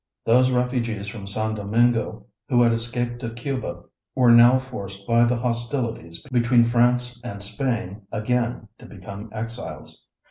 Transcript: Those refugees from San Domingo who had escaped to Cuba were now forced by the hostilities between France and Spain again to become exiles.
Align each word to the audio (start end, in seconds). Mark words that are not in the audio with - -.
Those 0.25 0.49
refugees 0.49 1.07
from 1.09 1.27
San 1.27 1.53
Domingo 1.53 2.25
who 2.49 2.59
had 2.63 2.73
escaped 2.73 3.19
to 3.21 3.29
Cuba 3.35 3.83
were 4.15 4.31
now 4.31 4.57
forced 4.57 5.05
by 5.05 5.25
the 5.25 5.37
hostilities 5.37 6.23
between 6.31 6.63
France 6.63 7.21
and 7.23 7.39
Spain 7.39 8.01
again 8.11 8.67
to 8.79 8.87
become 8.87 9.29
exiles. 9.31 10.07